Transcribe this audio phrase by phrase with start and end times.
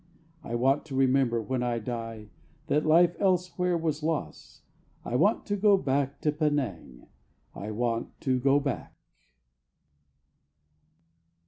[0.43, 2.31] I want to remember when I die
[2.65, 4.63] That life elsewhere was loss.
[5.05, 7.05] I want to go back to Penang!
[7.53, 8.95] I want to go back!